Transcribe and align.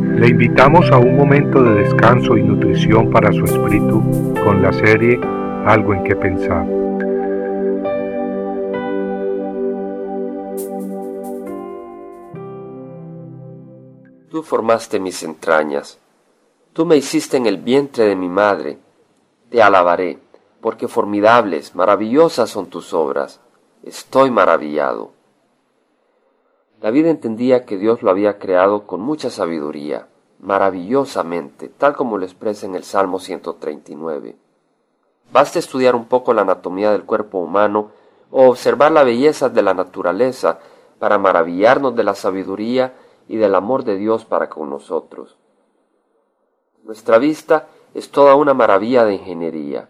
Le 0.00 0.28
invitamos 0.28 0.90
a 0.90 0.98
un 0.98 1.16
momento 1.16 1.62
de 1.62 1.82
descanso 1.82 2.36
y 2.36 2.42
nutrición 2.42 3.10
para 3.10 3.32
su 3.32 3.44
espíritu 3.44 4.02
con 4.44 4.60
la 4.60 4.72
serie 4.72 5.20
Algo 5.66 5.94
en 5.94 6.04
que 6.04 6.16
pensar. 6.16 6.66
Tú 14.30 14.42
formaste 14.42 14.98
mis 14.98 15.22
entrañas, 15.22 15.98
tú 16.72 16.84
me 16.84 16.96
hiciste 16.96 17.36
en 17.36 17.46
el 17.46 17.58
vientre 17.58 18.04
de 18.04 18.16
mi 18.16 18.28
madre, 18.28 18.78
te 19.48 19.62
alabaré, 19.62 20.18
porque 20.60 20.88
formidables, 20.88 21.74
maravillosas 21.74 22.50
son 22.50 22.66
tus 22.66 22.92
obras, 22.92 23.40
estoy 23.84 24.30
maravillado. 24.30 25.12
David 26.84 27.06
entendía 27.06 27.64
que 27.64 27.78
Dios 27.78 28.02
lo 28.02 28.10
había 28.10 28.38
creado 28.38 28.86
con 28.86 29.00
mucha 29.00 29.30
sabiduría, 29.30 30.08
maravillosamente, 30.38 31.70
tal 31.70 31.96
como 31.96 32.18
lo 32.18 32.26
expresa 32.26 32.66
en 32.66 32.74
el 32.74 32.84
Salmo 32.84 33.20
139. 33.20 34.36
Basta 35.32 35.58
estudiar 35.58 35.94
un 35.94 36.04
poco 36.04 36.34
la 36.34 36.42
anatomía 36.42 36.92
del 36.92 37.04
cuerpo 37.04 37.38
humano 37.38 37.88
o 38.30 38.50
observar 38.50 38.92
la 38.92 39.02
belleza 39.02 39.48
de 39.48 39.62
la 39.62 39.72
naturaleza 39.72 40.58
para 40.98 41.16
maravillarnos 41.16 41.96
de 41.96 42.04
la 42.04 42.14
sabiduría 42.14 42.92
y 43.28 43.38
del 43.38 43.54
amor 43.54 43.84
de 43.84 43.96
Dios 43.96 44.26
para 44.26 44.50
con 44.50 44.68
nosotros. 44.68 45.38
Nuestra 46.82 47.16
vista 47.16 47.66
es 47.94 48.10
toda 48.10 48.34
una 48.34 48.52
maravilla 48.52 49.06
de 49.06 49.14
ingeniería. 49.14 49.88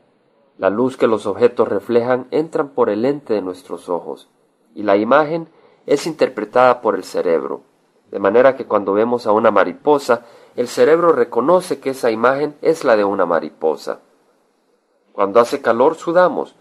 La 0.58 0.70
luz 0.70 0.96
que 0.96 1.08
los 1.08 1.26
objetos 1.26 1.66
reflejan 1.66 2.28
entran 2.30 2.68
por 2.68 2.88
el 2.88 3.02
lente 3.02 3.34
de 3.34 3.42
nuestros 3.42 3.88
ojos, 3.88 4.28
y 4.76 4.84
la 4.84 4.96
imagen 4.96 5.48
es 5.86 6.06
interpretada 6.06 6.80
por 6.80 6.94
el 6.94 7.04
cerebro, 7.04 7.62
de 8.10 8.18
manera 8.18 8.56
que 8.56 8.66
cuando 8.66 8.92
vemos 8.92 9.26
a 9.26 9.32
una 9.32 9.50
mariposa, 9.50 10.24
el 10.56 10.68
cerebro 10.68 11.12
reconoce 11.12 11.80
que 11.80 11.90
esa 11.90 12.10
imagen 12.10 12.56
es 12.62 12.84
la 12.84 12.96
de 12.96 13.04
una 13.04 13.26
mariposa. 13.26 14.00
Cuando 15.12 15.40
hace 15.40 15.60
calor 15.60 15.96
sudamos, 15.96 16.54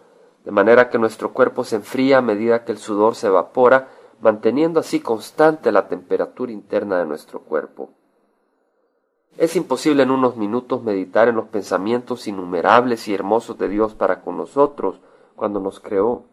de 0.45 0.51
manera 0.51 0.89
que 0.89 0.97
nuestro 0.97 1.31
cuerpo 1.31 1.63
se 1.63 1.75
enfría 1.75 2.17
a 2.17 2.21
medida 2.21 2.65
que 2.65 2.71
el 2.71 2.77
sudor 2.77 3.15
se 3.15 3.27
evapora, 3.27 3.89
manteniendo 4.19 4.79
así 4.79 4.99
constante 4.99 5.71
la 5.71 5.87
temperatura 5.87 6.51
interna 6.51 6.97
de 6.97 7.05
nuestro 7.05 7.41
cuerpo. 7.41 7.91
Es 9.37 9.55
imposible 9.55 10.03
en 10.03 10.11
unos 10.11 10.37
minutos 10.37 10.83
meditar 10.83 11.27
en 11.27 11.35
los 11.35 11.45
pensamientos 11.45 12.27
innumerables 12.27 13.07
y 13.07 13.13
hermosos 13.13 13.57
de 13.57 13.67
Dios 13.67 13.95
para 13.95 14.21
con 14.21 14.37
nosotros 14.37 14.99
cuando 15.35 15.59
nos 15.59 15.79
creó, 15.79 16.23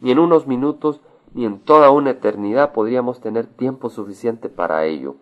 ni 0.00 0.10
en 0.10 0.18
unos 0.18 0.46
minutos 0.46 1.00
ni 1.34 1.44
en 1.44 1.58
toda 1.58 1.90
una 1.90 2.10
eternidad 2.10 2.72
podríamos 2.72 3.20
tener 3.20 3.46
tiempo 3.46 3.90
suficiente 3.90 4.48
para 4.48 4.86
ello. 4.86 5.16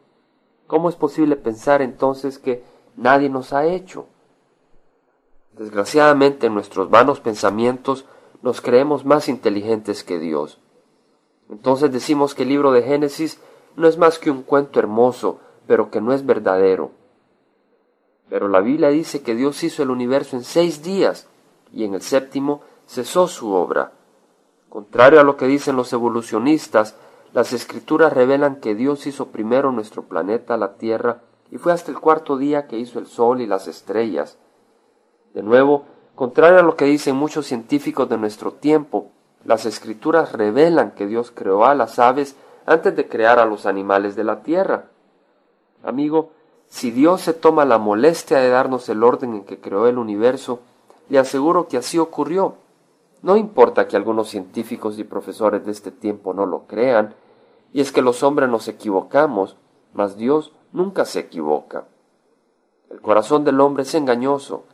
¿Cómo 0.67 0.89
es 0.89 0.95
posible 0.95 1.37
pensar 1.37 1.83
entonces 1.83 2.39
que 2.39 2.63
nadie 2.97 3.31
nos 3.31 3.53
ha 3.53 3.67
hecho? 3.67 4.07
Desgraciadamente 5.57 6.47
en 6.47 6.55
nuestros 6.55 6.91
vanos 6.91 7.21
pensamientos 7.21 8.05
nos 8.43 8.61
creemos 8.61 9.05
más 9.05 9.29
inteligentes 9.29 10.05
que 10.05 10.19
Dios. 10.19 10.61
Entonces 11.51 11.91
decimos 11.93 12.35
que 12.35 12.43
el 12.43 12.51
libro 12.51 12.73
de 12.73 12.83
Génesis 12.83 13.41
no 13.77 13.89
es 13.89 13.97
más 13.97 14.19
que 14.19 14.31
un 14.31 14.43
cuento 14.43 14.79
hermoso, 14.79 15.41
pero 15.67 15.91
que 15.91 16.01
no 16.01 16.13
es 16.13 16.25
verdadero. 16.27 16.91
Pero 18.29 18.49
la 18.49 18.61
Biblia 18.61 18.89
dice 18.89 19.23
que 19.23 19.35
Dios 19.35 19.63
hizo 19.63 19.83
el 19.83 19.91
universo 19.91 20.37
en 20.37 20.45
seis 20.45 20.83
días 20.83 21.29
y 21.73 21.85
en 21.85 21.95
el 21.95 22.03
séptimo 22.03 22.63
cesó 22.87 23.29
su 23.29 23.53
obra. 23.53 23.93
Contrario 24.73 25.21
a 25.21 25.23
lo 25.23 25.37
que 25.37 25.47
dicen 25.47 25.77
los 25.77 25.93
evolucionistas, 25.93 26.95
las 27.35 27.53
escrituras 27.53 28.11
revelan 28.11 28.57
que 28.57 28.75
Dios 28.75 29.07
hizo 29.07 29.27
primero 29.27 29.71
nuestro 29.71 30.05
planeta, 30.05 30.57
la 30.57 30.77
Tierra, 30.79 31.21
y 31.51 31.59
fue 31.59 31.75
hasta 31.75 31.91
el 31.91 32.01
cuarto 32.01 32.39
día 32.39 32.67
que 32.69 32.79
hizo 32.79 32.99
el 32.99 33.07
Sol 33.07 33.43
y 33.43 33.47
las 33.47 33.69
estrellas. 33.69 34.39
De 35.35 35.43
nuevo, 35.43 35.85
contrario 36.15 36.59
a 36.59 36.63
lo 36.63 36.75
que 36.75 36.87
dicen 36.87 37.17
muchos 37.17 37.45
científicos 37.45 38.09
de 38.09 38.17
nuestro 38.17 38.51
tiempo, 38.53 39.11
las 39.45 39.67
escrituras 39.67 40.33
revelan 40.33 40.93
que 40.93 41.07
Dios 41.07 41.33
creó 41.35 41.67
a 41.67 41.75
las 41.75 41.99
aves 41.99 42.35
antes 42.65 42.97
de 42.97 43.07
crear 43.07 43.41
a 43.41 43.45
los 43.45 43.67
animales 43.67 44.17
de 44.17 44.25
la 44.25 44.43
tierra. 44.43 44.87
Amigo, 45.85 46.31
si 46.71 46.91
Dios 46.91 47.21
se 47.21 47.35
toma 47.35 47.67
la 47.67 47.77
molestia 47.77 48.39
de 48.39 48.49
darnos 48.49 48.89
el 48.89 49.03
orden 49.03 49.35
en 49.35 49.45
que 49.45 49.61
creó 49.61 49.87
el 49.87 49.99
universo, 49.99 50.61
le 51.11 51.19
aseguro 51.19 51.69
que 51.69 51.77
así 51.77 51.99
ocurrió. 51.99 52.62
No 53.23 53.37
importa 53.37 53.87
que 53.87 53.97
algunos 53.97 54.29
científicos 54.29 54.99
y 54.99 55.05
profesores 55.05 55.65
de 55.65 55.71
este 55.71 55.93
tiempo 55.93 56.35
no 56.35 56.45
lo 56.45 56.67
crean, 56.67 57.15
y 57.73 57.81
es 57.81 57.93
que 57.93 58.03
los 58.03 58.25
hombres 58.25 58.49
nos 58.49 58.67
equivocamos, 58.67 59.57
mas 59.95 60.17
Dios 60.17 60.53
nunca 60.73 61.05
se 61.05 61.21
equivoca. 61.21 61.85
El 62.91 63.01
corazón 63.01 63.45
del 63.45 63.61
hombre 63.61 63.85
es 63.85 63.95
engañoso, 63.95 64.65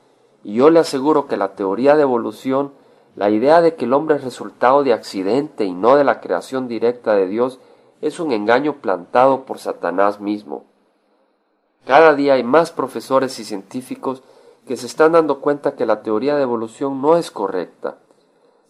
y 0.43 0.55
yo 0.55 0.71
le 0.71 0.81
aseguro 0.81 1.27
que 1.27 1.37
la 1.37 1.53
teoría 1.53 1.95
de 1.95 2.03
evolución, 2.03 2.73
la 3.17 3.29
idea 3.29 3.61
de 3.61 3.75
que 3.75 3.85
el 3.85 3.93
hombre 3.93 4.17
es 4.17 4.25
resultado 4.25 4.83
de 4.83 4.95
accidente 4.95 5.67
y 5.67 5.75
no 5.75 5.97
de 5.97 6.05
la 6.05 6.21
creación 6.21 6.69
directa 6.69 7.15
de 7.15 7.29
Dios, 7.29 7.61
es 8.01 8.19
un 8.19 8.33
engaño 8.33 8.77
plantado 8.77 9.45
por 9.45 9.59
Satanás 9.59 10.21
mismo. 10.21 10.65
Cada 11.87 12.15
día 12.15 12.35
hay 12.35 12.45
más 12.45 12.71
profesores 12.71 13.39
y 13.41 13.45
científicos 13.45 14.23
que 14.67 14.79
se 14.79 14.87
están 14.87 15.13
dando 15.13 15.41
cuenta 15.41 15.75
que 15.75 15.85
la 15.85 16.03
teoría 16.03 16.35
de 16.37 16.43
evolución 16.43 17.03
no 17.03 17.17
es 17.17 17.31
correcta 17.31 17.99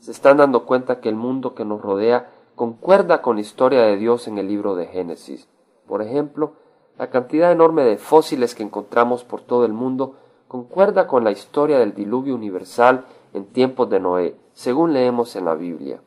se 0.01 0.11
están 0.11 0.39
dando 0.39 0.65
cuenta 0.65 1.01
que 1.01 1.09
el 1.09 1.15
mundo 1.15 1.55
que 1.55 1.65
nos 1.65 1.81
rodea 1.81 2.31
concuerda 2.55 3.23
con 3.23 3.37
la 3.37 3.43
historia 3.43 3.83
de 3.83 3.97
Dios 3.97 4.29
en 4.29 4.39
el 4.39 4.49
libro 4.49 4.75
de 4.75 4.87
Génesis. 4.87 5.49
Por 5.87 6.03
ejemplo, 6.03 6.53
la 6.99 7.11
cantidad 7.11 7.53
enorme 7.53 7.85
de 7.85 7.97
fósiles 7.97 8.55
que 8.55 8.63
encontramos 8.63 9.25
por 9.25 9.41
todo 9.41 9.65
el 9.65 9.73
mundo 9.73 10.17
concuerda 10.49 11.07
con 11.07 11.25
la 11.25 11.31
historia 11.31 11.79
del 11.79 11.95
diluvio 11.95 12.35
universal 12.35 13.05
en 13.33 13.47
tiempos 13.47 13.89
de 13.91 14.01
Noé, 14.01 14.37
según 14.53 14.93
leemos 14.93 15.37
en 15.37 15.45
la 15.45 15.55
Biblia. 15.55 16.01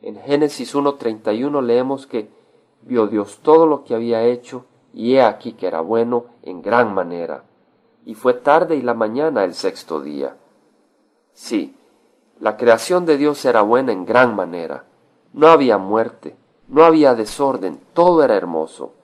En 0.00 0.16
Génesis 0.16 0.74
1.31 0.74 1.62
leemos 1.62 2.06
que 2.06 2.30
vio 2.82 3.06
Dios 3.06 3.40
todo 3.42 3.66
lo 3.66 3.84
que 3.84 3.94
había 3.94 4.24
hecho, 4.24 4.64
y 4.94 5.14
he 5.14 5.22
aquí 5.22 5.52
que 5.52 5.66
era 5.66 5.80
bueno 5.82 6.26
en 6.42 6.62
gran 6.62 6.94
manera. 6.94 7.44
Y 8.06 8.14
fue 8.14 8.34
tarde 8.34 8.76
y 8.76 8.82
la 8.82 8.94
mañana 8.94 9.44
el 9.44 9.54
sexto 9.54 10.00
día. 10.00 10.36
Sí, 11.34 11.76
la 12.40 12.56
creación 12.56 13.04
de 13.04 13.18
Dios 13.18 13.44
era 13.44 13.60
buena 13.62 13.92
en 13.92 14.06
gran 14.06 14.34
manera. 14.34 14.84
No 15.32 15.48
había 15.48 15.76
muerte, 15.76 16.36
no 16.68 16.84
había 16.84 17.14
desorden, 17.14 17.78
todo 17.92 18.24
era 18.24 18.34
hermoso. 18.34 18.94